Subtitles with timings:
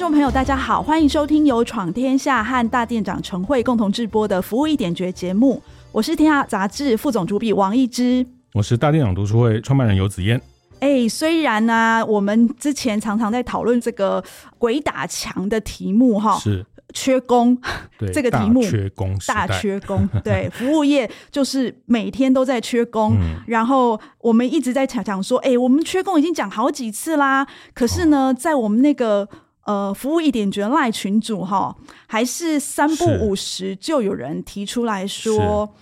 [0.00, 5.62] 众朋友，大家好，欢迎收听由闯天下和大店长陈慧共同制播的《服务一点绝》节目。
[5.92, 10.40] 我是天下杂志副总主笔王一之，我是大店长读书会创办人游子嫣。
[10.78, 14.24] 哎，虽然呢、啊，我们之前常常在讨论这个
[14.56, 17.54] 鬼打墙的题目，哈，是缺工，
[17.98, 29.28] 对 这个题目缺工，大缺工， 对，服务业就是每天都在缺工，嗯、然后我们一直在讲讲说，哎，我们缺工已经讲好几次啦，可是呢，哦、在我们那个
[29.64, 31.76] 呃服务一点绝赖群主哈，
[32.06, 35.74] 还是三不五时就有人提出来说。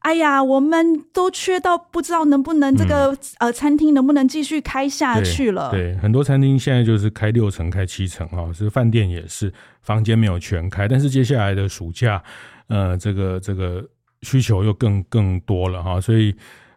[0.00, 5.68] 哎呀，我们都缺到不知道能不能这个、嗯、呃餐厅能不能继续开下去了。
[5.72, 10.86] 对，对，很多餐厅现在就是开六成、开七成哈，是饭店也是房间没有全开。
[10.86, 12.22] 但是接下来的暑假，
[12.68, 13.84] 呃，这个这个
[14.22, 16.32] 需求又更更多了哈，所以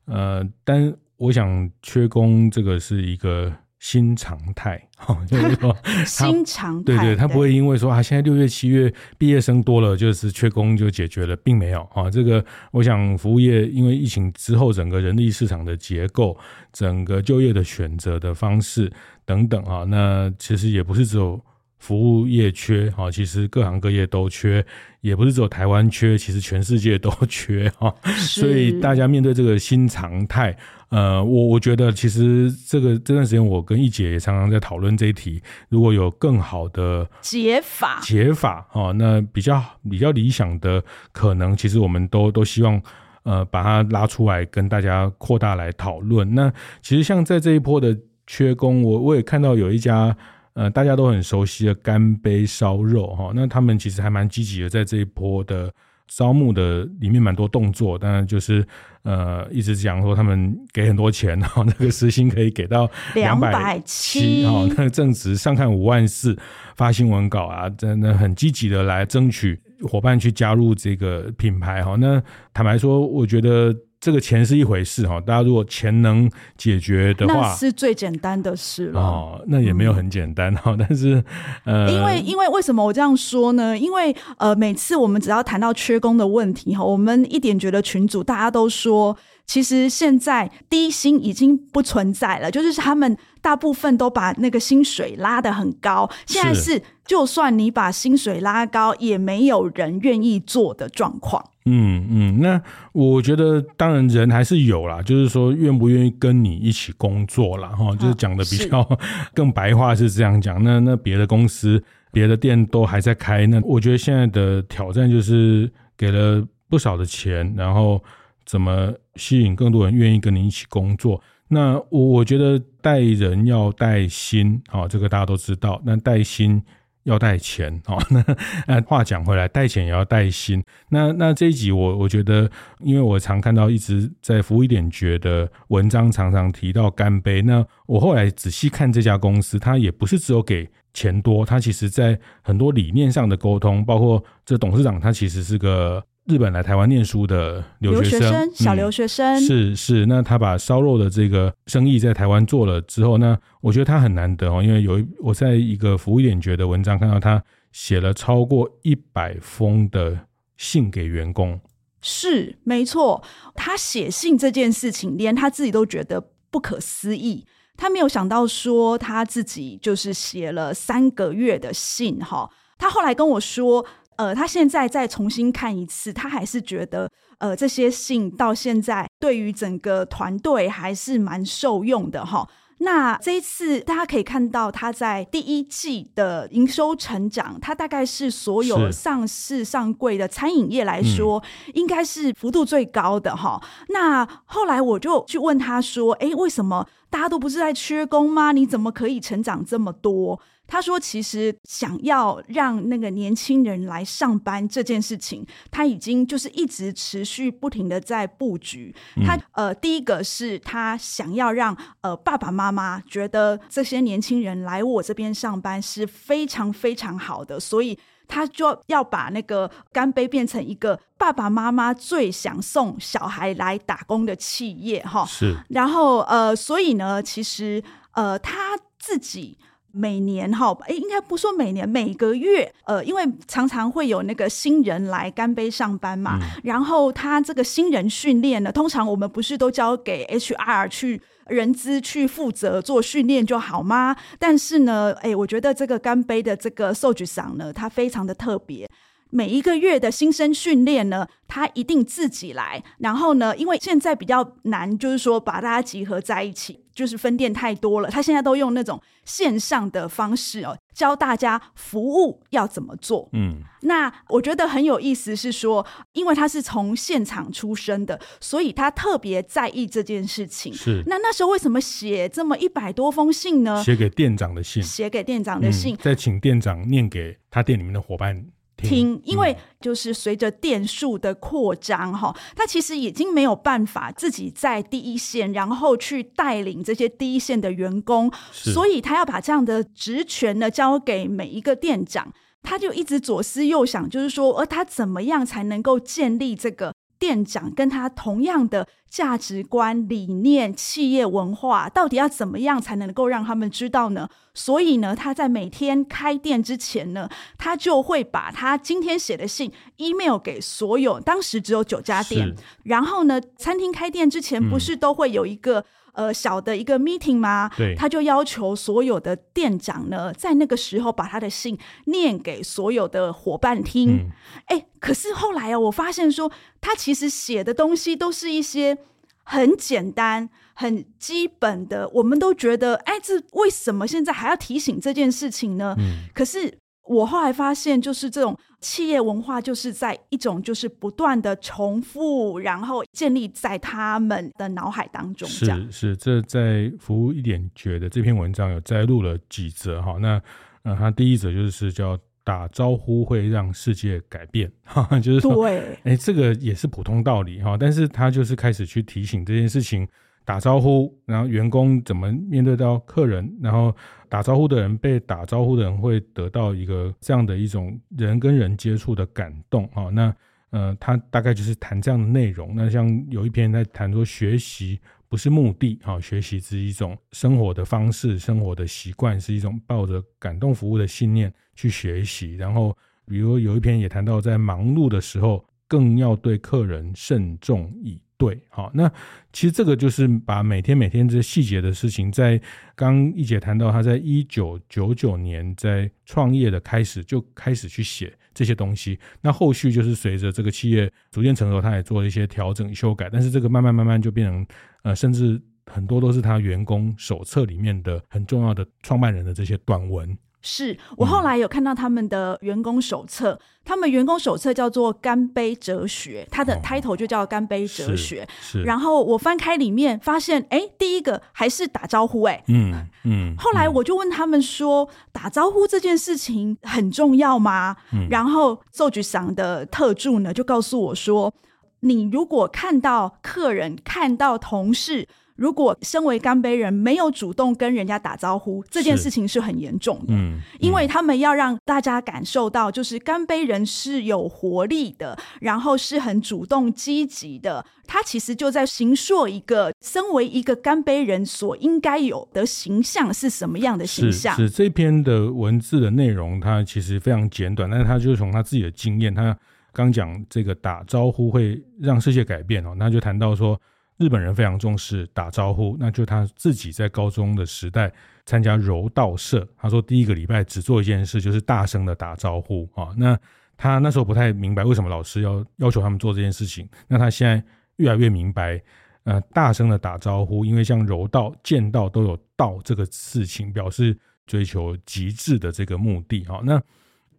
[0.05, 3.53] 呃，但我想缺工这个是一个。
[3.79, 12.11] 新常态，哈 就是说， 新常态，对对，他不会因为说啊，现在六月、七月毕业生多了，就是缺工就解决了，并没有啊。
[12.11, 16.37] 这个，我想服务业因为疫情之后，整个人力市场的结构、
[16.73, 18.91] 整个就业的选择的方式
[19.23, 21.39] 等等啊，那其实也不是只有
[21.77, 24.65] 服务业缺啊，其实各行各业都缺，
[24.99, 27.95] 也不是只有台湾缺，其实全世界都缺啊。
[28.17, 30.57] 所以大家面对这个新常态。
[30.89, 35.39] 呃，我我觉得其实这个这段时间，我跟一姐也常常在讨论这一题。
[35.69, 42.81] 如果有更好的解法，解法哦，那比较比较理想的可能，其实我们都都希望
[43.21, 46.33] 呃把它拉出来跟大家扩大来讨论。
[46.33, 50.17] 那其实像在这一波的缺工，我我也看到有一家
[50.53, 55.71] 呃大家都很熟悉的干杯烧肉哈，那他们其实还蛮积极的，在这一波的。
[56.09, 58.65] 招募的里面蛮多动作，当然就是
[59.03, 66.37] 呃一直讲说他们给很多钱，然后那个时薪可以给到两百七，哦，那个正值上看五万四，
[66.75, 72.21] 发新闻稿啊，真的很积极的来争取伙伴去加入这个品牌，哈，那
[72.53, 73.73] 坦白说，我觉得。
[74.01, 78.99] 这个钱是一回事哈，大家如果钱能解决的话，那是最简单的事了。
[79.01, 81.21] 哦，那也没有很简单哈，嗯、但是
[81.65, 83.77] 呃，因为因为为什么我这样说呢？
[83.77, 101.43] 因为呃，每次我们只要谈到缺工的问题哈，我们一点觉得群主大家都说，其实现在低薪已经不存在了，就是他们大部分都把那个薪水拉得很高，现在是就算你把薪水拉高，也没有人愿意做的状况。
[101.71, 102.61] 嗯嗯，那
[102.93, 107.69] 我觉得当然人还是有啦，就是说愿不愿意跟你一起工作啦。
[107.69, 108.83] 哈，就是讲的比较
[109.35, 110.63] 更白话是这样讲。
[110.63, 118.03] 那那别的公司、别的店都还在开，那我觉得现在的挑战就是给了不少的钱，然后
[118.45, 121.21] 怎么吸引更多人愿意跟你一起工作。
[121.49, 125.81] 那我我觉得带人要带心，啊，这个大家都知道。
[125.85, 126.61] 那带心。
[127.03, 128.23] 要带钱 哦，那
[128.67, 130.63] 呃话讲回来，带钱也要带心。
[130.89, 132.49] 那那这一集我我觉得，
[132.79, 137.41] 因为我常看到一直在服务一点觉的文章，常常提到干杯。
[137.41, 146.03] 那我后来仔细看这家公司，它也不是只有给钱多，它其实在很多理念上的沟通，包括这董事长他其实是个。
[146.29, 160.19] 日本来台湾念书的留学生，留学生小留学生、嗯、是是，那他把烧肉的这个生意在台湾做了之后，那我觉得他很难得哦，因为有一我在一个服务一点觉的文章看到他写了超过一百封的
[160.55, 161.59] 信给员工，
[161.99, 163.23] 是没错，
[163.55, 173.83] 他写信这件事情，连他自己都觉得不可思议，他没有想到说他自己就是写了三个月的信哈，他后来跟我说。
[174.19, 182.45] 呃，他现在再重新看一次，他还是觉得，呃，这些信到现在对于整个团队还是蛮受用的哈。
[182.79, 191.41] 那这一次大家可以看到，他在第一季的营收成长，他大概是所有上市上柜的餐饮业来说，
[191.73, 193.61] 应该是幅度最高的哈。
[193.87, 198.51] 那后来我就去问他说，哎，为什么大家都不是在缺工吗？
[198.51, 200.41] 你怎么可以成长这么多？
[200.69, 208.95] 他说：“其实想要让那个年轻人来上班这件事情，他已经就是一直持续不停的在布局。
[209.25, 217.97] 他呃，第一个是他想要让呃爸爸妈妈觉得这些年轻人来我这边上班是非常非常好的，所以。”
[218.31, 225.25] 他就要把那个干杯变成一个爸爸妈妈最想送小孩来打工的企业哈。
[225.25, 229.57] 是，然后呃，所以呢，其实呃，他自己。
[229.99, 244.15] 每年哈，哎，应该不说每年，每个月，呃，因为常常会有那个新人来干杯上班嘛，嗯、然后他这个新人训练呢，通常我们不是都交给 HR 去人资去负责做训练就好吗？
[244.39, 248.87] 但是呢，哎，我觉得这个干杯的这个受举赏呢，它非常的特别。
[249.29, 252.83] 每一个月的新生训练呢，他一定自己来。
[252.99, 258.09] 然后呢，因为现在比较难，就是说把大家集合在一起，就是分店太多了。
[258.09, 263.29] 他现在都用那种线上的方式哦，教大家服务要怎么做。
[263.33, 270.73] 嗯，那我觉得很有意思，是说，因为他是从现场出身的，所以他特别在意这件事情。
[270.73, 271.03] 是。
[271.05, 273.83] 那那时候为什么写这么一百多封信呢？
[273.83, 278.45] 写给店长的信，写给店长的信，嗯，再请店长念给他店里面的伙伴。
[278.79, 292.33] 听，因为就是随着店数的扩张，哈、嗯，他其实已经没有办法自己在第一线，然后去带领这些第一线的员工，所以他要把这样的职权呢交给每一个店长，
[292.63, 296.93] 他就一直左思右想，就是说，而他怎么样才能够建立这个。
[297.19, 304.29] 店长跟他同样的价值观、理念、企业文化，到底要怎么样才能够让他们知道呢？
[304.53, 312.55] 所以呢，他在每天开店之前呢，他就会把他今天写的信 email 给所有，当时只有九家店。
[312.83, 315.85] 然后呢，餐厅开店之前不是都会有一个。
[316.19, 317.71] 呃，小的一个 meeting 吗？
[317.77, 324.29] 对，他就要求所有的店长呢，在那个时候把他的信念给所有的伙伴听。
[324.65, 326.51] 哎、嗯，可是后来啊，我发现说，
[326.81, 328.97] 他其实写的东西都是一些
[329.43, 335.95] 很简单、很基本的，我们都觉得，哎，这为什么现在还要提醒这件事情呢？
[335.97, 336.79] 嗯，可是。
[337.09, 345.49] 我后来发现，就是这种企业文化，就是在一种就是不断的重复，然后建立在他们的脑海当中。
[345.49, 350.17] 是是，这在服务一点觉得这篇文章有摘录了几则哈。
[350.21, 350.39] 那
[350.83, 360.07] 呃，他第一则就是叫打招呼会让世界改变，哈， 就是，对，哎，这个也是普通道理哈，但是他就是开始去提醒这件事情。
[360.45, 363.95] 打招呼，然后员工怎么面对到客人，然后
[364.27, 370.09] 打招呼的人被打招呼的人会得到一个这样的一种人跟人接触的感动啊。
[370.11, 370.35] 那
[370.71, 372.73] 呃，他大概就是谈这样的内容。
[372.75, 382.55] 那像有一篇在谈说，学习不是目的啊，学习是一种生活的方式，生活的习惯是一种抱着感动服务的信念去学习。
[382.55, 382.95] 然后，
[383.25, 389.11] 比如有一篇也谈到，在忙碌的时候，更要对客人慎重以对，好，那
[389.51, 392.59] 其实这个就是把每天每天这些细节的事情，在
[392.95, 399.19] 刚一姐谈到，她在一九九九年在创业的开始就开始去写这些东西。
[399.41, 403.29] 那后续就是随着这个企业逐渐成熟，他也做了一些调整修改。
[403.29, 404.65] 但是这个慢慢慢慢就变成，
[405.03, 410.37] 呃，甚至很多都是他员工手册里面的很重要的创办人的这些短文。
[410.61, 418.41] 是我后来有看到他们的员工手册，嗯、他们员工手册叫做《干杯哲学》，它的 title 就叫《干杯哲学》。
[418.43, 418.47] 哦。
[418.61, 423.55] 是，然后我翻开里面，发现哎，第一个还是打招呼，哎，嗯嗯。
[423.57, 427.95] 后来我就问他们说，嗯、打招呼这件事情很重要吗？
[428.11, 431.53] 嗯、然后奏菊桑的特助呢，就告诉我说，
[432.01, 435.27] 你如果看到客人，看到同事。
[435.59, 440.33] 如果身为干杯人没有主动跟人家打招呼，这件事情是很严重的。
[440.33, 447.85] 嗯，嗯，因为他们要让大家感受到，就是干杯人是有活力的，然后是很主动积极的。
[448.07, 454.55] 他其实就在形塑一个身为一个干杯人所应该有的形象是什么样的形象？
[454.55, 459.55] 是，是这篇的文字的内容，它其实非常简短，但是他就是从他自己的经验，他
[459.91, 463.77] 刚讲这个打招呼会让世界改变哦，那就谈到说。
[464.19, 468.11] 日本人非常重视打招呼，那就他自己在高中的时代
[468.45, 473.15] 参加柔道社，他说第一个礼拜只做一件事，就是大声的打招呼啊。
[473.15, 473.39] 那
[473.77, 477.63] 他那时候不太明白为什么老师要要求他们做这件事情，那他现在
[477.95, 478.81] 越来越明白，
[479.23, 486.59] 呃，大声的打招呼，因为像柔道、剑道都有“道”这个事情，表示追求极致的这个目的哈。
[486.65, 486.81] 那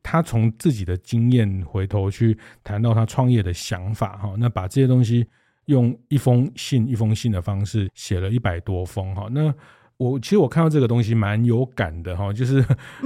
[0.03, 5.27] 他从自己的经验回头去谈到他创业的想法哈，那把这些东西。
[5.71, 9.55] 用一封信一封信的方式写了一百多封哈，那
[9.97, 12.65] 我其实我看到这个东西蛮有感的哈，就是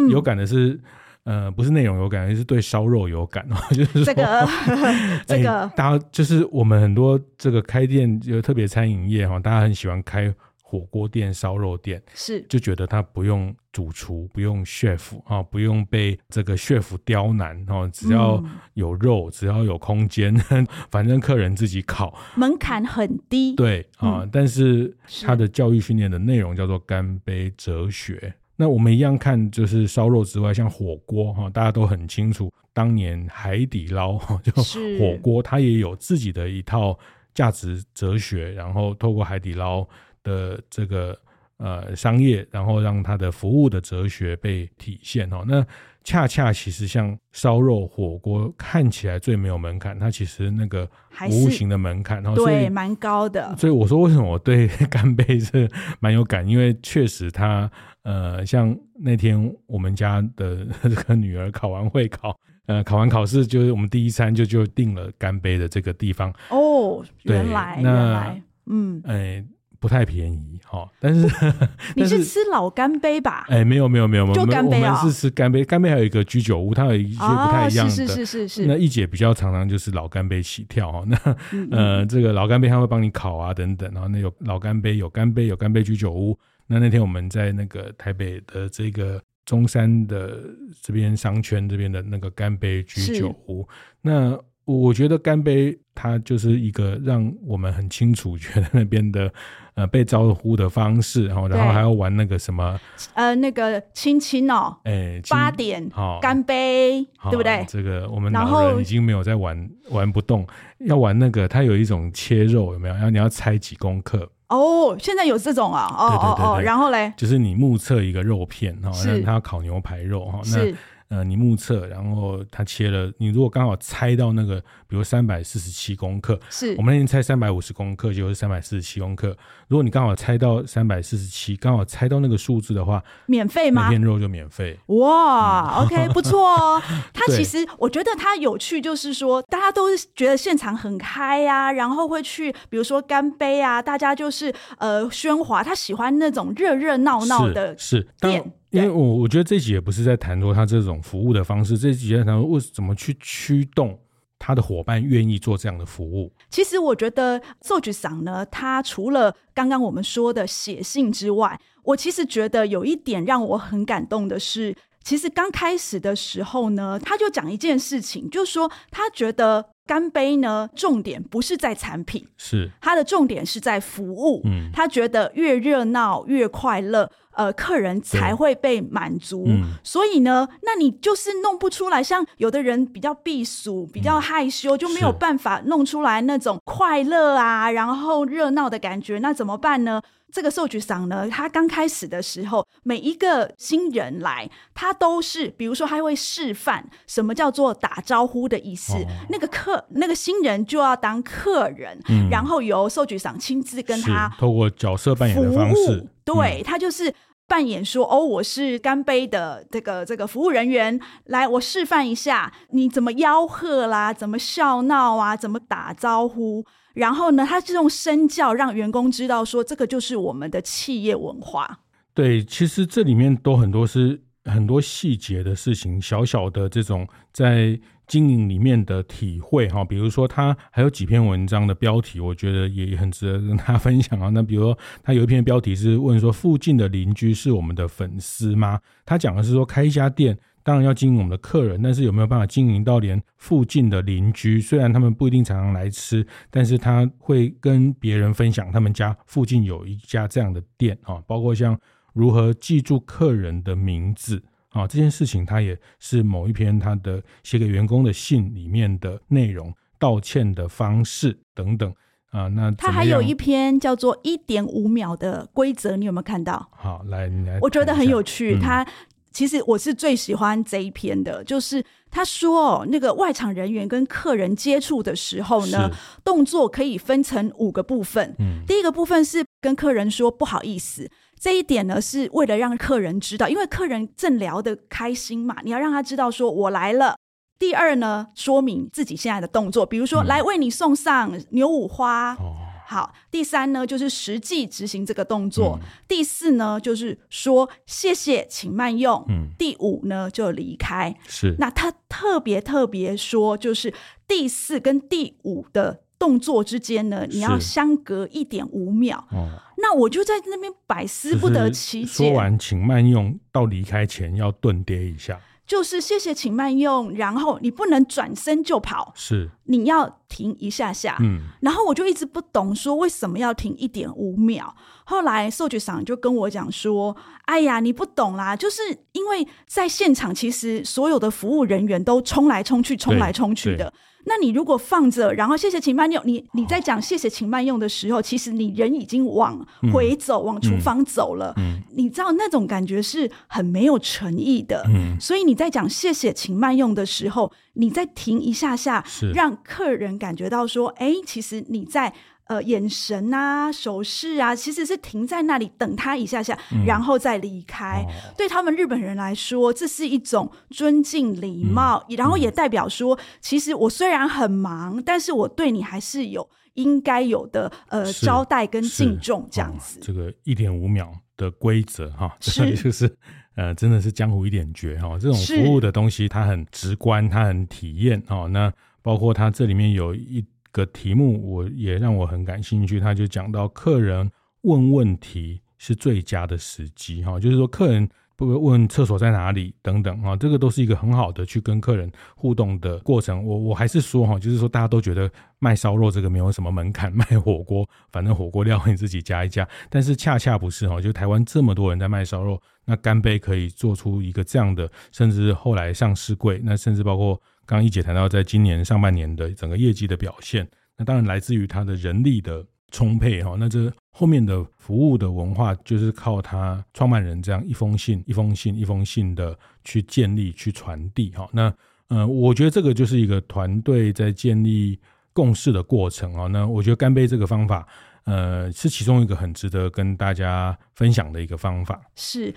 [0.09, 0.81] 有感的是、
[1.25, 4.49] 嗯、呃不是内容有感，而是对烧肉有感哦， 就是说这个
[5.27, 5.71] 这个。
[5.77, 10.33] 大家就是我们很多这个开店就特别餐饮业哈，大家很喜欢开
[10.75, 12.45] 火锅店、烧肉店，是。
[12.49, 20.35] 就觉得他不用主厨，不用 chef 啊，不用被这个 chef 刁难哦，只要有肉，嗯、只要有空间，
[20.91, 23.55] 反正客人自己烤，门槛很低。
[23.55, 28.35] 对啊，嗯、但是他的教育训练的内容叫做干杯哲学。
[28.57, 34.53] 那我们一样看，就是烧肉之外，像火锅哈，大家都很清楚，当年海底捞哈，就
[34.99, 36.99] 火锅，它也有自己的一套
[37.35, 39.85] 价值哲学，然后透过海底捞
[40.25, 41.17] 的这个
[41.59, 45.45] 呃商业，然后让它的服务的哲学被体现哦。
[45.47, 45.65] 那
[46.03, 50.87] 恰恰其实像烧肉火锅看起来最没有门槛，它其实那个
[51.31, 53.57] 无形的门槛，然后对蛮高的。
[53.57, 57.71] 所以我说为什么我对干杯是蛮有感，因为确实它
[58.03, 69.15] 呃像那天我们家的这个女儿考完会考，呃考完考试就是我们第一餐就就定了干杯的这个地方哦，原来那原来嗯哎。
[69.15, 69.45] 欸
[69.85, 71.29] 不太便宜哈，但是
[71.95, 73.45] 你是吃老干杯吧？
[73.51, 74.97] 哎，没有没有没有，就干杯啊！
[74.99, 77.93] 我们是吃干杯，干杯还有一个居酒屋，它有一些不太一样的。
[77.93, 78.65] 是是是是。
[78.65, 81.19] 那一姐比较常常就是老干杯起跳哈，那
[81.77, 86.39] 呃这个老干杯他会帮你烤啊等等，然后那有老干杯有干杯有干杯居酒屋。
[86.67, 90.41] 那那天我们在那个台北的这个中山的
[90.81, 93.69] 这边商圈这边的那个干杯居酒屋，
[94.01, 94.41] 那。
[94.65, 99.31] 我觉得干杯，它就是一个让我们很清楚 觉得那边的
[99.75, 102.81] 呃被招呼的方式，然后然后还要玩那个什么
[103.13, 107.65] 呃那个亲亲哦，哎八点好干杯，对不对？
[107.69, 110.47] 这个我们老人已经没有在玩玩不动，
[110.81, 112.95] 要玩那个它有一种切肉有没有？
[112.95, 120.75] 然后你要猜几公克哦，现在有这种啊哦哦哦，然后嘞，就是你目测一个肉片哈，让它烤牛排肉哈那。
[121.15, 129.29] 呃，你目测，然后他切了，你如果刚好猜到那个，比如三百四十七公克，是，我们那天猜三百五十公克，就是三百四十七公克。
[129.69, 133.85] 如果你刚好猜到三百四十七，刚好猜到那个数字的话，免费吗？
[133.85, 134.77] 那片肉就免费。
[134.87, 136.83] 哇、嗯、，OK， 不错哦。
[137.13, 148.53] 他其实我觉得他有趣，就是说大家都觉得现场很嗨呀、啊，然后会去，比如说干杯啊，大家就是呃喧哗，他喜欢那种热热闹闹的是店。
[148.75, 153.97] 因为我我觉得这集也不是在谈说他这种服务的方式，这集在谈说为怎么去驱动
[154.39, 156.33] 他的伙伴愿意做这样的服务。
[156.51, 174.41] 其实我觉得奏菊桑呢，他除了刚刚我们说的写信之外，我其实觉得有一点让我很感动的是，其实刚开始的时候呢，他就讲一件事情，就是说他觉得干杯呢，重点不是在产品，是它的重点是在服务。
[174.45, 177.11] 嗯，他觉得越热闹越快乐。
[177.37, 182.01] 呃，客人才会被满足，嗯、所以呢，那你就是弄不出来。
[182.01, 189.19] 像有的人比较避暑，比较害羞，嗯、就没有办法弄出来那种快乐啊，然后热闹的感觉。
[189.19, 190.01] 那怎么办呢？
[190.35, 198.95] 这个寿菊桑呢，他刚开始的时候，每一个新人来，他都是，比如说，他会示范什么叫做打招呼的意思。
[198.95, 207.15] 哦、那个客，那个新人就要当客人，嗯、然后由寿菊桑亲自跟他透过角色扮演的方式，对、嗯、他就是
[207.47, 216.65] 扮演说，哦，我是干杯的这个这个服务人员，来，我示范一下你怎么吆喝啦，怎么笑闹啊，怎么打招呼。
[216.95, 221.81] 然后呢，他是用身教让员工知道说，这个就是我们的企业文化。
[222.15, 229.85] 对，其实这里面都很多是很多细节的事情，小小的这种在经营里面的体会哈。
[229.85, 234.31] 比如说，他还有几篇文章的标题，我觉得也很值得跟大家分享啊。
[234.31, 240.39] 那比如说，他有一篇标题是问说：“附近的邻居是我们的粉丝吗？”他讲的是说，开一家店。
[240.67, 244.63] 当然要经营我们的客人，但是有没有办法经营到连附近的邻居？
[244.63, 251.79] 虽然他们不一定常常来吃，但是他会跟别人分享他们家附近有一家这样的店啊，包括像
[252.15, 254.43] 如何记住客人的名字
[254.75, 261.91] 啊，这件事情他也是某一篇他的写给员工的信里面的内容，道歉的方式等等
[262.31, 262.49] 啊。
[262.49, 266.69] 那他还有一篇叫做一点五秒的规则，你有没有看到？
[266.73, 268.87] 好，来，你来，我觉得很有趣，嗯、他。
[269.31, 275.91] 其实我是最喜欢这一篇的，就是他说哦，那个外场人员跟客人接触的时候呢，
[276.23, 278.37] 动作可以分成五个部分。
[278.39, 287.17] 嗯，第一个部分是跟客人说不好意思，这一点呢是为了让客人知道，因为客人正聊得开心嘛，你要让他知道说我来了。
[287.59, 292.35] 第二呢，说明自己现在的动作，比如说、嗯、来为你送上牛五花。
[292.35, 295.79] 哦好，第三呢就是实际执行这个动作。
[295.83, 299.25] 嗯、第四呢就是说谢谢，请慢用。
[299.29, 301.17] 嗯，第五呢就离开。
[301.27, 303.93] 是，那他特别特别说，就是
[304.29, 309.27] 第四跟第五的动作之间呢，你要相隔一点五秒。
[309.33, 309.49] 哦，
[309.79, 312.29] 那我就在那边百思不得其解。
[312.29, 315.41] 说完，请慢用，到离开前要顿跌一下。
[315.67, 317.11] 就是谢谢，请慢用。
[317.15, 321.17] 然后你不能转身就跑，是你要停一下下。
[321.21, 324.75] 嗯，然后我就一直不懂，说为什么要停一点五秒。
[325.05, 327.17] 后来寿局长就跟我讲说
[327.47, 333.93] ：“哎呀，你不懂啦，就是因为在现场，其实所有的服务人员都冲来冲去，冲来冲去的。”
[334.27, 341.53] 那你如果放着，然后谢谢请慢用，你你在讲谢谢请慢用的时候，其实你人已经往回走，嗯、往厨房走了。
[341.59, 344.83] 嗯、你知道那种感觉是很没有诚意的。
[344.89, 349.05] 嗯、所以你在讲谢谢请慢用的时候，你再停一下下，
[349.35, 352.13] 让客人感觉到说，哎，其实你在。
[352.47, 358.05] 呃，眼神啊，手势啊，其实是停在那里等他一下下，嗯、然后再离开。
[358.07, 369.99] 哦、对他们日本人来说，这是一种尊敬、礼貌，嗯、然后也代表说，嗯、其实我虽然很忙，但是我对你还是有应该有的呃招待跟敬重这样子。
[370.01, 373.17] 哦、这个一点五秒的规则哈，这里 就是
[373.55, 375.19] 呃，真的是江湖一点绝哈。
[375.19, 378.49] 这种服务的东西，它很直观，它很体验哦。
[378.49, 380.45] 那包括它这里面有一。
[380.75, 384.29] 个题目我也让我很感兴趣，他就讲到客人
[384.63, 393.45] 问问题是最佳的时机哈，就是说客人不问厕所在哪里等等啊，这个都是一个很好的去跟客人互动的过程。
[393.45, 407.41] 我我还是说哈，就是说大家都觉得卖烧肉这个没有什么门槛， 卖火锅反正火锅料你自己加一加，但是恰恰不是哈，就台湾这么多人在卖烧肉，那干杯可以做出一个这样的，甚至后来上市柜，那甚至包括。
[407.67, 412.63] 刚刚一姐谈到，在今年上半年的整个业绩的表现，那当然来自于他的人力的
[412.95, 413.57] 充沛哈。
[413.59, 421.49] 那这后面的服务的文化，就是靠他创办人这样一封信、一封信、一封信的去建立、去传递哈。
[421.53, 421.75] 那
[422.09, 424.99] 呃，我觉得这个就是一个团队在建立
[425.33, 426.47] 共识的过程啊。
[426.47, 427.85] 那我觉得干杯这个方法，
[428.25, 432.01] 呃，是其中一个很值得跟大家分享的一个方法。
[432.15, 432.55] 是。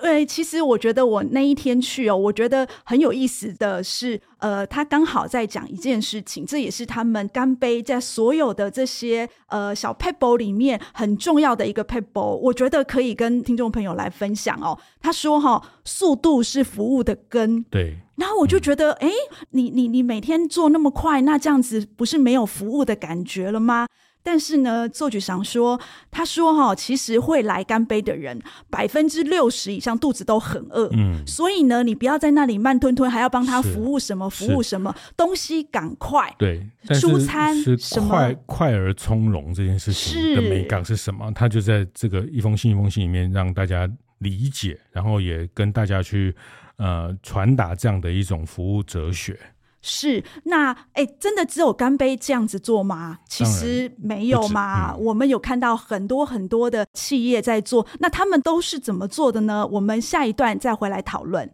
[0.00, 14.78] 对，其实我觉得我那一天去哦，我觉得很有意思的是，呃，他刚好在讲一件事情，这也是他们干杯在所有的这些呃小撇步里面很重要的一个撇步，我觉得可以跟听众朋友来分享哦。
[15.00, 17.62] 他说哈、哦，速度是服务的根。
[17.64, 17.96] 对。
[18.16, 23.86] 然后我就觉得，哎、嗯，你你你每天做那么快，那这样子不是没有服务的感觉了吗？
[24.30, 28.38] 但是呢，奏局长说，他说哈，其实会来干杯的人，
[28.68, 36.68] 百分之六十以上肚子都很饿，嗯，所以呢，你不要在那里慢吞吞，还要帮他服务什么服务什么东西，赶快对，
[37.00, 41.32] 出餐是快快而从容这件事情的美感是什么？
[41.34, 46.36] 他就在这个一封信一封信里面让大家理解，然后也跟大家去
[46.76, 49.40] 呃传达这样的一种服务哲学。
[49.88, 53.18] 是，那哎，真的只有干杯这样子做吗？
[53.28, 59.66] 其实没有嘛，嗯、我们有看到很多很多的企业在做，那他们都是怎么做的呢？
[59.66, 61.50] 我们下一段再回来讨论。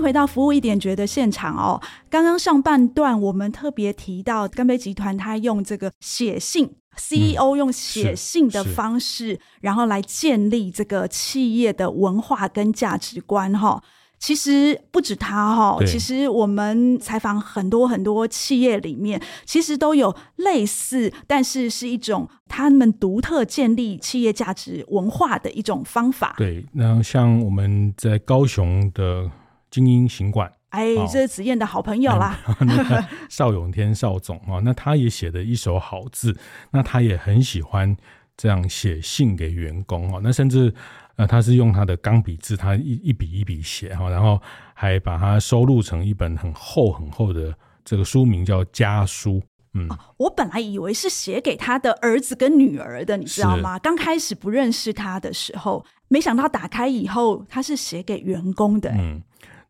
[0.00, 1.80] 迎回到服务一点觉的现场哦。
[2.08, 6.70] 刚刚上半段我们特别提到干杯集团，他用这个写信。
[6.96, 13.56] CEO 用写信的方式，然后来建立这个企业的文化跟价值观。
[13.56, 13.82] 哈，
[14.18, 26.34] 其实不止他哈，其实我们采访很多很多企业里面，其实都有类似，但是是一种他们独特建立企业价值文化的一种方法。
[26.36, 29.30] 对，那像我们在高雄的
[29.70, 30.52] 精英行馆。
[30.70, 36.36] 哎，这是子燕的好朋友啦， 那 邵永天邵总啊，那他也写的一手好字，
[36.70, 37.96] 那他也很喜欢
[38.36, 40.72] 这样写信给员工哦，那甚至
[41.16, 44.40] 呃，他是用他的钢笔字，他一一笔一笔写哈，然后
[44.72, 47.52] 还把它收录成一本很厚很厚的
[47.84, 49.42] 这个书名叫家书。
[49.74, 53.76] 嗯，我本来以为是写给他的儿子跟女儿的，你知道吗？
[53.80, 58.90] 刚开始不认识他的时候，没想到打开以后，他是写给员工的。
[58.92, 59.20] 嗯。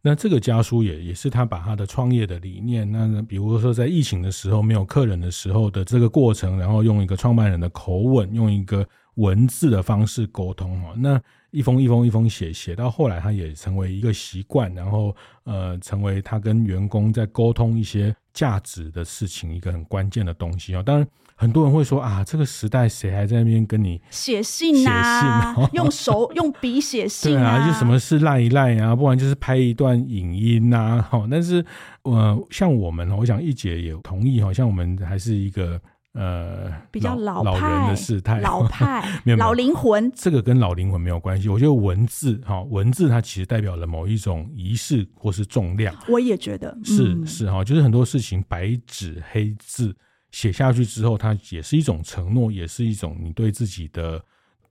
[0.03, 8.87] 那这个家书也也是他把他的创业的理念，那比如说在疫情的时候没有客人的时候的这个过程，然后用一个创办人的口吻，用一个
[9.17, 10.95] 文字的方式沟通哈。
[10.97, 20.83] 那一封一封一封写写到后来，他也成为一个习惯，然后呃，成为他跟员工在沟通一些价值的事情一个很关键的东西啊。
[20.83, 21.07] 当然。
[21.41, 25.57] 很多人会说啊，这个时代谁还在那边跟你写信啊？
[25.73, 27.57] 用手 用笔写信啊？
[27.57, 28.95] 对啊，就什么事赖一赖啊？
[28.95, 31.23] 不然就是拍一段影音呐、啊。
[31.31, 31.65] 但是
[32.03, 35.81] 呃，像我们，我想一姐也同意，好像我们还是一个
[36.13, 41.49] 呃比较老老人的事态，老派 没有老灵魂，这个跟老灵魂没有关系。
[41.49, 45.95] 我觉得文字哈，文字它其实代表了某一种仪式或是重量。
[46.07, 49.97] 我也觉得是、嗯、是哈，就是很多事情白纸黑字
[50.31, 54.23] 写下去之后，它也是一种承诺，也是一种你对自己的。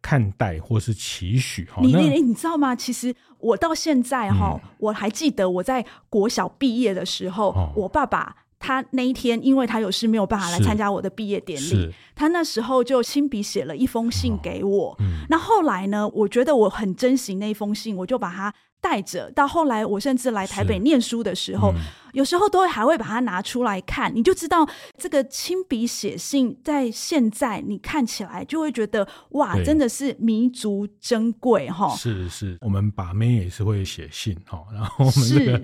[0.02, 2.74] 看待或是期许哈，你你你知道吗？
[2.74, 14.91] 其实我到现在哈，嗯、我还记得我在国小毕业的时候，哦、我爸爸他那一天，因为他有事没有办法来参加我的毕业典礼，他那时候就亲笔写了一封信给我。
[14.91, 19.31] 哦嗯、那后来呢，我觉得我很珍惜那封信，我就把它带着。
[19.31, 21.73] 到后来，我甚至来台北念书的时候。
[22.13, 31.87] 有时候都会还会把它拿出来看，你就知道这个亲笔写信在现在你看起来就会觉得哇，真的是弥足珍贵哈。
[31.95, 35.61] 是是，我们把妹也是会写信哈，然后我们这个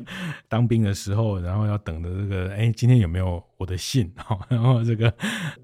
[0.47, 4.38] 当兵的时候，然后要等的这个，哎，今天有没有我的信哈？
[4.50, 5.13] 然后这个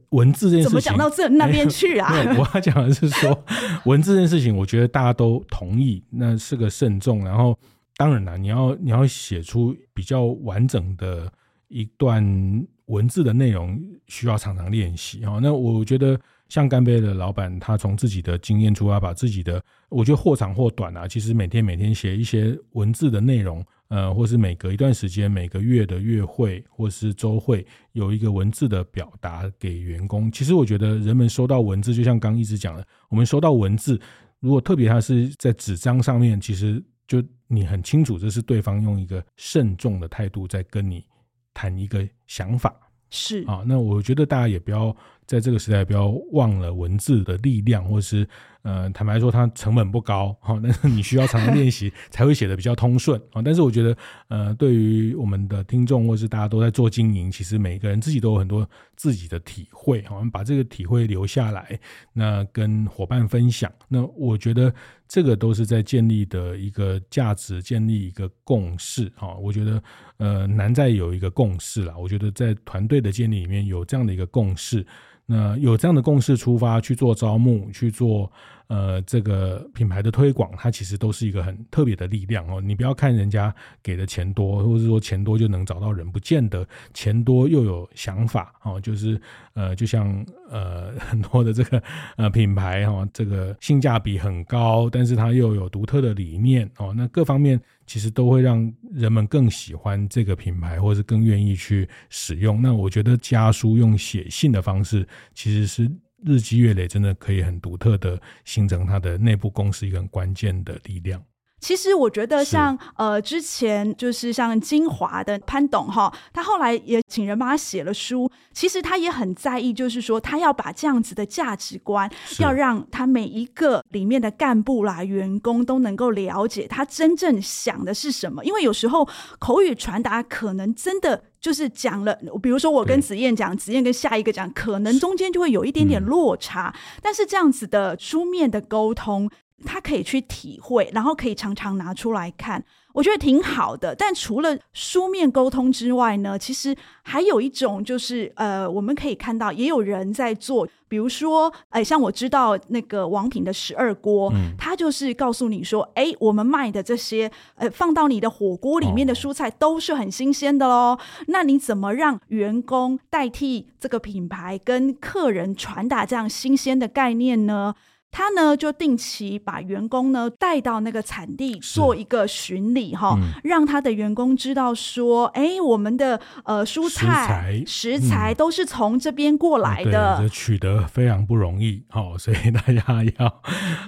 [0.09, 2.11] 文字这件事情，怎么讲到这 那边去啊？
[2.37, 3.43] 我要讲的是说，
[3.85, 7.57] 文字这件事情，我觉得大家都同意，那是个慎重，然后。
[7.97, 11.31] 当然了，你要你要写出比较完整的
[11.67, 15.37] 一段文字的内容，需要常常练习啊。
[15.39, 16.19] 那我觉得
[16.51, 30.29] 像干杯的老板，他从自己的经验出发，把自己的我觉得或长或短啊，其实每天每天写一些文字的内容，呃，或是每隔一段时间，每个月的月会或是周会，有一个文字的表达给员工。
[30.29, 33.97] 其实我觉得人们收到文字，就像刚一直讲的，我们收到文字，
[34.41, 36.83] 如果特别它是在纸张上面，其实。
[37.07, 41.05] 就你很清楚，这是对方用一个慎重的态度在跟你
[41.53, 42.73] 谈一个想法，
[43.09, 43.65] 是啊。
[43.67, 48.27] 那我觉得大家也不要在这个时代不要忘了文字的力量，或是。
[48.63, 53.41] 呃，坦白说，它成本不高哈， 但是你需要常常练习 才会写的比较通顺啊。
[53.41, 61.79] 但是我觉得，呃，对于我们的听众或是大家都在做经营，其实每个人自己都有很多自己的体会，我们把这个体会留下来，
[62.13, 63.71] 那跟伙伴分享。
[63.87, 64.71] 那我觉得
[65.07, 69.33] 这个都是在建立的一个价值，建立一个共识哈。
[69.37, 69.83] 我觉得，
[70.17, 71.97] 呃，难在有一个共识啦。
[71.97, 74.85] 我觉得在团队的建立里面有这样的一个共识。
[75.31, 78.29] 那有这样的共识出发去做招募，去做
[78.67, 82.59] 呃这个品牌的推广，它其实都是一个很特别的力量哦。
[82.59, 88.81] 你不要看人家给的钱多，或者说钱多就能找到人，不见得钱多又有想法哦。
[88.81, 89.19] 就是
[89.53, 91.81] 呃，就像呃很多的这个
[92.17, 96.93] 呃品牌哈，这个性价比很高，但是它又有独特的理念哦。
[96.93, 97.57] 那各方面。
[97.91, 102.61] 其实都会让人们更喜欢这个品牌，或者是更愿意去使用。
[102.61, 105.91] 那我觉得家书用写信的方式，其实是
[106.23, 111.21] 日积月累，真的可以很独特的形成它的内部公司一个很关键的力量。
[111.61, 118.29] 其实我觉得像呃之前就是像金华的潘董哈，他后来也请人帮他写了书。
[118.51, 128.43] 其实他也很在意，就是说他要把这样子的价值观，要让他每一个里面的干部啦、员工都能够了解他真正想的是什么。
[128.43, 129.07] 因为有时候
[129.39, 136.75] 口语传达可能真的就是讲了，比如说我跟子燕讲，子燕跟下一个讲，可能中间就会有一点点落差。
[137.03, 139.29] 但是这样子的书面的沟通。
[139.65, 143.95] 他可以去体会，然后可以常常拿出来看，我觉得挺好的。
[143.95, 160.97] 但除了书面沟通之外呢，其实还有一种就是，呃，我们可以看到也有人在做，比如说，哎，像我知道那个王品的十二锅，嗯，他就是告诉你说，哎，我们卖的这些，呃，放到你的火锅里面的蔬菜都是很新鲜的喽。
[161.27, 167.73] 那你怎么让员工代替这个品牌跟客人传达这样新鲜的概念呢？
[168.11, 183.41] 他呢就定期把员工呢带到那个产地做一个巡礼哈，嗯、让他的员工知道说，哎，我们的呃蔬菜食材，都是从这边过来的，取得非常不容易，好， 所以大家要、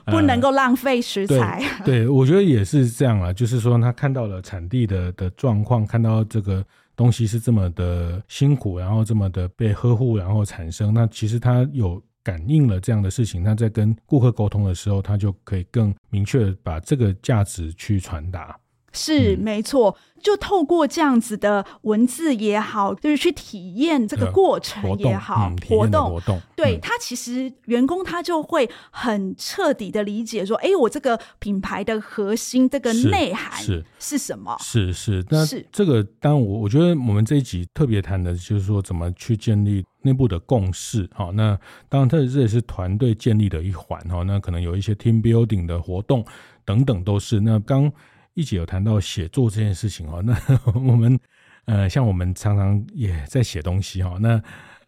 [0.06, 1.62] 呃、不能够浪费食材。
[1.84, 12.02] 对，对，我觉得也是这样啊，就是说他看到了产地的的状况，看到这个东西是这么的辛苦，然后这么的被呵护，然后产生，那其实他有。
[12.24, 18.58] 感应了这样的事情，那在跟顾客沟通的时候，他就可以更明确的把这个价值去传达。
[18.94, 19.98] 是，没错。
[20.22, 34.56] 就透过这样子的文字也好，就是去体验这个过程也好，活动活动，对他其实员工他就会很彻底的理解说，哎，我这个品牌的核心这个内涵是是什么？
[34.62, 41.06] 是是，那这个当然我我觉得我们这一集特别谈的就是说怎么去建立内部的共识。
[41.14, 44.24] 好，那当然这这也是团队建立的一环哈。
[44.24, 46.26] 那可能有一些 team building 的活动
[46.64, 47.42] 等等都是。
[47.42, 47.92] 那刚
[48.34, 50.36] 一起有谈到写作这件事情哦，那
[50.74, 51.19] 我们
[51.65, 54.41] 呃，像我们常常也在写东西哈，那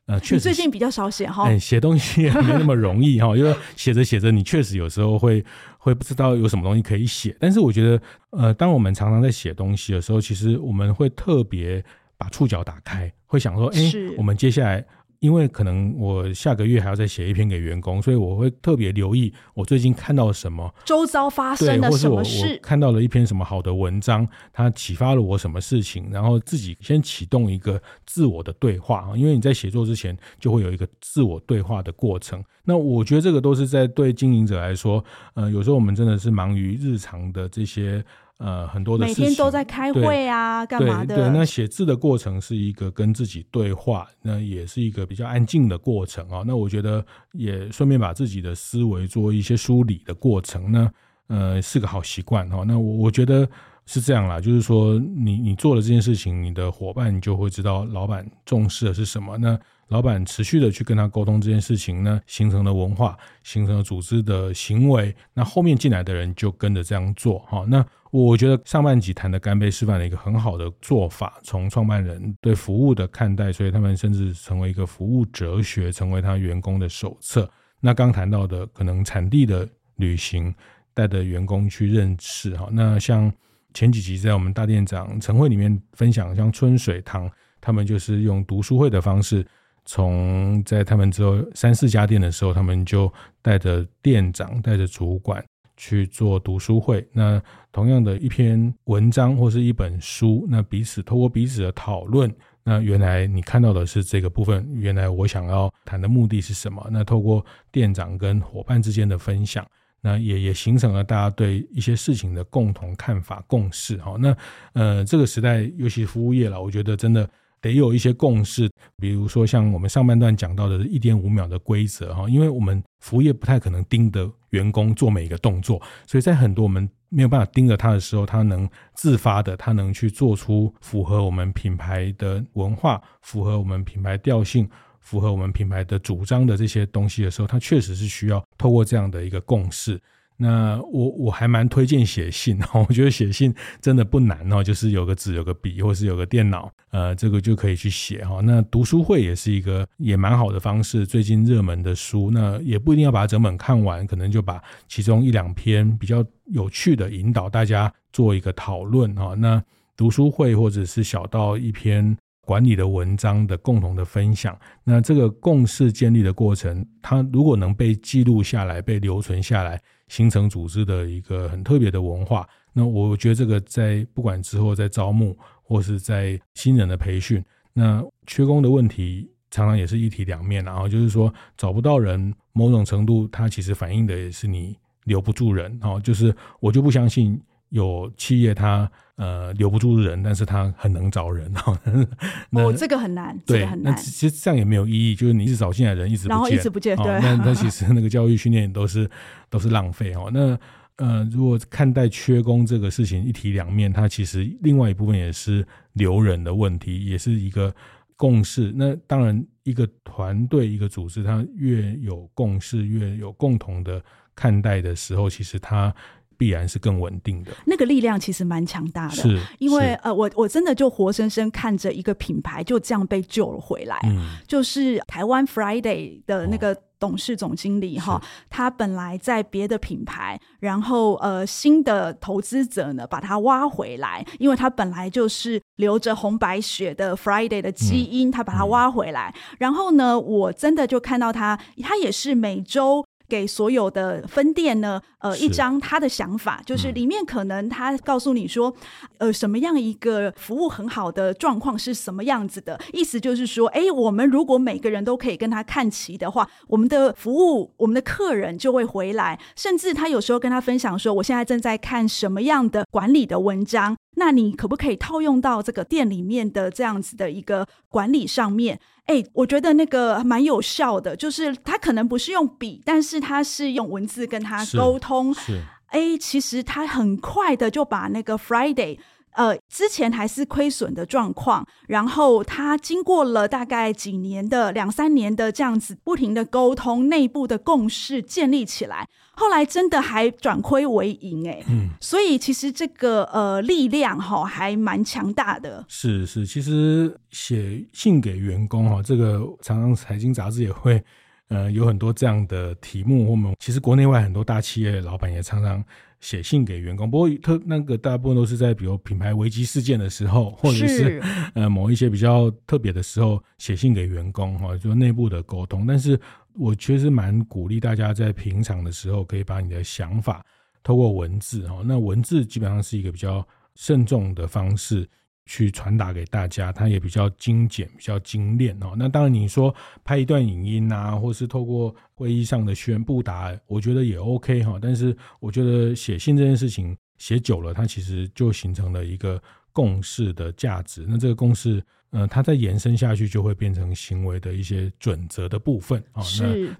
[0.07, 5.43] 呃，确实最近比较少写哈，哎，写东西也 没那么容易哈，因为写着写着，你确实有时候会
[5.77, 7.35] 会不知道有什么东西可以写。
[7.39, 11.83] 但是我觉得，呃，当我们常常在写东西的时候，其实我们会特别
[12.17, 13.79] 把触角打开，会想说，哎，
[14.17, 14.85] 我们接下来。
[15.19, 29.11] 因为可能我下个月还要再写一篇给员工，所以我会特别留意我最近看到什么，周遭发生的什么事，看到了一篇什么好的文章，它启发了我什么事情，然后自己先启动一个自我的对话。
[29.15, 32.43] 因为你在写作之前就会有一个自我对话的过程。
[32.63, 38.03] 那我觉得这个都是在对经营者来说，呃，有时候我们真的是忙于日常的这些。
[38.37, 41.15] 呃，很多的事情，每天都在开会啊，干嘛的？
[41.15, 46.43] 对，对，那写字的过程是一个跟自己对话，那也是一个比较安静的过程啊。
[46.45, 50.91] 那我觉得也顺便把自己的思维做一些梳理的过程呢，
[51.27, 52.65] 呃，是个好习惯哈。
[52.67, 53.47] 那我我觉得
[53.85, 59.37] 是这样啦，就是说你你做了这件事情，你的伙伴就会知道老板重视的是什么。
[59.37, 59.57] 那
[59.89, 67.65] 老板持续的去跟他沟通这件事情呢，形成了文化，形成了组织的行为，那后面进来的人就跟着这样做哈。
[67.67, 77.49] 那我觉得上半集谈的干杯示范了一个很好的做法，从创办人对服务的看待，所以他们甚至成为一个服务哲学，成为他员工的手册。
[77.79, 79.67] 那刚谈到的可能产地的
[79.97, 80.53] 旅行，
[80.93, 82.69] 带着员工去认识哈。
[82.71, 83.31] 那像
[83.73, 89.45] 前几集在我们大店长晨会里面分享，像春水堂，他们就是用读书会的方式，
[89.85, 95.43] 从在他们之后三四家店的时候，他们就带着店长，带着主管。
[95.77, 106.87] 去做读书会，那同样的一篇文章或是一本书，那彼此透过彼此的讨论，那原来你看到的是这个部分，原来我想要谈的目的是什么？
[106.89, 109.67] 那透过店长跟伙伴之间的分享，
[109.99, 113.97] 那也也形成了大家对一些事情的共同看法、共识。
[113.97, 114.37] 哈，那
[114.71, 117.29] 呃，这个时代尤其服务业了，我觉得真的。
[117.69, 139.99] 得有一些共识，比如说像我们上半段讲到的一点五秒的规则哈，因为我们服务业不太可能盯着员工做每一个动作，所以在很多我们没有办法盯着他的时候，他能自发的，他能去做出符合我们品牌的文化、符合我们品牌调性、符合我们品牌的主张的这些东西的时候，他确实是需要透过这样的一个共识。
[140.37, 148.41] 那我我还蛮推荐写信哦， 我觉得写信真的不难哦，就是有个纸有个笔，或是有个电脑，呃，这个就可以去写哈。
[148.43, 159.35] 那读书会也是一个也蛮好的方式，最近热门的书，那也不一定要把它整本看完，可能就把其中一两篇比较有趣的引导大家做一个讨论哈。
[159.35, 159.63] 那
[159.95, 169.81] 读书会或者是小到一篇管理的文章的共同的分享，那这个共识建立的过程，它如果能被记录下来，被留存下来。
[170.07, 187.41] 形成组织的一个很特别的文化，那我觉得这个在不管之后在招募或是在新人的培训，那缺工的问题常常也是一体两面，然后就是说找不到人，某种程度它其实反映的也是你留不住人，哦，就是我就不相信
[187.75, 191.51] 有企业它呃留不住人，但是它很能找人，
[192.51, 199.09] 哦，这个很难，对，这个很难，那其实这样也没有意义，就是你一直找进来的人一直不见，然后一直不见，对，那那其实那个教育训练都是。
[199.47, 200.29] 都是浪费哦。
[200.33, 200.59] 那
[200.97, 207.73] 呃，如果看待缺工这个事情一体两面，它其实另外一部分也是留人的问题，也是一个
[208.17, 208.73] 共识。
[208.75, 214.03] 那当然，一个团队、一个组织，它越有共识、越有共同的
[214.35, 215.93] 看待的时候，其实它
[216.37, 217.51] 必然是更稳定的。
[217.65, 226.73] 那个力量其实蛮强大的，是因为呃，我我真的就活生生看着一个品牌就这样被救了回来，嗯，就是台湾 Friday 的那个。
[226.73, 228.19] 哦董事总经理哈，
[228.49, 243.05] 他本来在别的品牌，然后呃，新的投资者呢把他挖回来，因为他本来就是流着红白血的 Friday 的基因，他把他挖回来，然后呢，我真的就看到他，他也是每周。
[243.27, 248.73] 给所有的分店呢，呃，一张他的想法，就是里面可能他告诉你说，
[249.17, 263.95] 呃，什么样一个服务很好的状况是什么样子的，意思就是说，哎，我们如果每个人都可以跟他看齐的话，我们的服务，我们的客人就会回来，甚至他有时候跟他分享说，我现在正在看什么样的管理的文章。
[264.15, 268.79] 那你可不可以套用到这个店里面的这样子的一个管理上面？
[269.05, 275.33] 哎，我觉得那个蛮有效的，就是他可能不是用笔，但是他是用文字跟他沟通。
[275.33, 278.97] 是，哎，其实他很快的就把那个 Friday。
[279.35, 295.83] 呃，之前还是亏损的状况，然后他经过了大概几年的两三年的这样子不停的沟通，内部的共识建立起来，后来真的还转亏为盈哎，嗯，所以其实这个呃力量哈还蛮强大的。
[295.87, 301.03] 是是，其实写信给员工哈，这个常常财经杂志也会
[301.49, 305.83] 呃有很多这样的题目，我们其实国内外很多大企业老板也常常。
[306.25, 315.85] 写信给员工，不过特那个大部分都是在比如品牌危机事件的时候，或者是，是呃某一些比较特别的时候写信给员工哈，就内部的沟通。
[315.85, 316.19] 但是
[316.53, 320.43] 我确实蛮鼓励大家在平常的时候可以把你的想法
[320.81, 325.07] 透过文字哈，那文字基本上是一个比较慎重的方式。
[325.45, 328.93] 去传达给大家，它也比较精简、比较精炼哦。
[328.97, 334.79] 那当然，你说拍一段影音啊，或是透过会议上的宣布答，我觉得也 OK 哈。
[334.81, 341.05] 但是，我觉得写信这件事情写久了，它其实就形成了一个共识的价值。
[341.07, 341.83] 那这个共识。
[342.15, 346.23] 呃，它再延伸下去，就会变成行为的一些准则的部分啊，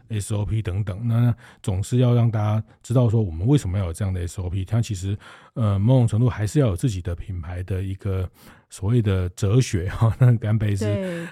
[0.08, 4.66] 那 SOP 等等，那总是要让大家知道说，我们为什么要有这样的 SOP。
[4.66, 5.18] 它其实
[5.56, 8.30] 呃，某种程度还是要有自己的品牌的一个
[8.70, 10.16] 所谓的哲学哈。
[10.18, 10.86] 那干杯是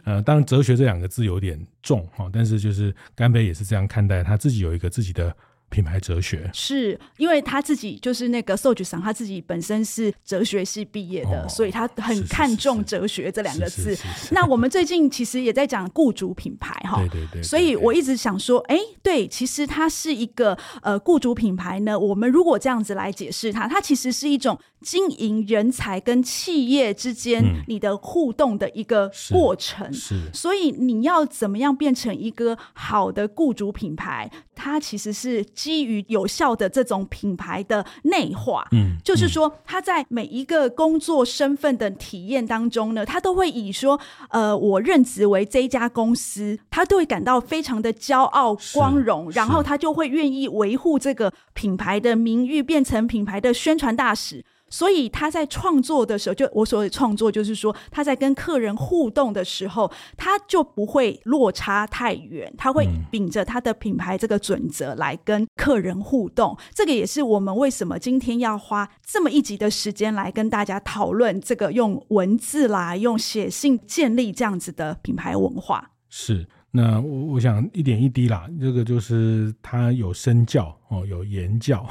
[0.04, 5.34] 呃，当然哲学这两个字有点重哈，但是就是干杯也是这样看待，他自己有一个自己的。
[5.74, 13.98] 品牌哲学是因为他自己就是那个寿菊桑，他自己本身是哲学系毕业的，哦，所以他很看重哲学这两个字。
[14.30, 17.44] 那我们最近其实也在讲雇主品牌哈，对对，对对对。
[17.44, 21.98] 所以我一直想说，哎，对，其实它是一个呃雇主品牌呢。
[21.98, 29.88] 我们如果这样子来解释它，它其实是一种经营人才跟企业之间你的互动的一个过程。
[29.88, 34.30] 嗯、是，是，所以你要怎么样变成一个好的雇主品牌？
[34.54, 35.44] 它其实是。
[35.64, 43.98] 基于有效的这种品牌的内化，嗯，就是说他在每一个工作身份的体验当中呢，他都会以说，
[44.28, 54.44] 呃，我任职为这一家公司，他都会感到非常的骄傲、光荣，然后他就会愿意维护这个品牌的名誉，变成品牌的宣传大使。
[54.74, 66.58] 所以他在创作的时候，就我所谓创作，就是说他在跟客人互动的时候，他就不会落差太远，他会秉着他的品牌这个准则来跟客人互动。
[66.74, 75.92] 这个也是我们为什么今天要花这么一集的时间来跟大家讨论这个用文字来用写信建立这样子的品牌文化。
[76.10, 76.48] 是。
[76.76, 81.88] 那我我想一点一滴啦，这个就是他有身教哦，有言教，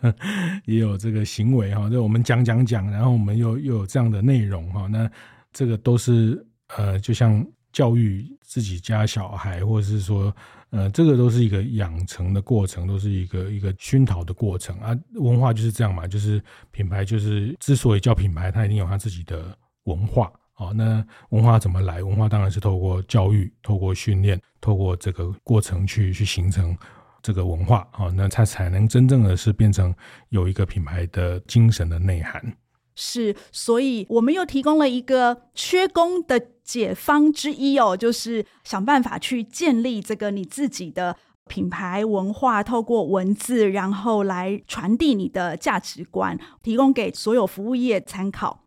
[0.66, 1.88] 也有这个行为哈。
[1.88, 4.86] 就我们讲讲讲，然后我们又又有这样的内容哈。
[4.88, 5.10] 那
[5.54, 6.46] 这个都是
[6.76, 10.30] 呃，就像教育自己家小孩，或者是说
[10.68, 14.94] 呃，这个都是一个养成的过程，都是一个一个熏陶的过程啊。
[15.14, 20.30] 文化就是这样嘛，就是品牌就是之所以叫品牌，它一定有它自己的文化。
[20.58, 22.02] 好，那文化怎么来？
[22.02, 26.74] 文化当然是透过教育、透过训练、透过这个过程去去形成
[27.20, 27.86] 这个文化。
[27.92, 29.94] 好，那它才能真正的是变成
[30.30, 32.56] 有一个品牌的精神的内涵。
[32.94, 41.14] 是，所以我们又提供了一个缺工的解方之一哦，就是想办法去建立这个你自己的
[41.46, 48.62] 品牌文化，透过文字，然后来传递你的价值观，提供给所有服务业参考。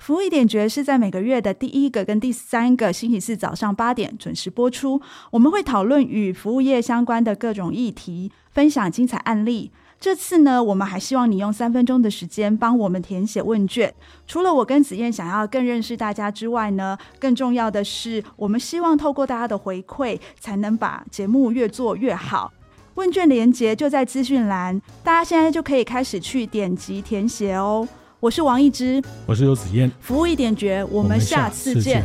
[0.00, 4.98] 服务一点绝是在每个月的第一个跟第三个星期四早上八点准时播出。
[5.30, 9.70] 我们会讨论与服务业相关的各种议题，分享精彩案例。
[10.00, 13.92] 这次呢，我们还希望你用三分钟的时间帮我们填写问卷。
[14.26, 22.50] 除了我跟子燕想要更认识大家之外呢，更重要的是，我们希望透过大家的回馈，才能把节目越做越好。
[22.94, 27.86] 问卷连接就在资讯栏，大家现在就可以开始去点击填写哦。
[28.20, 32.04] 我是王一之，我是游子燕，服务一点绝，我们下次见。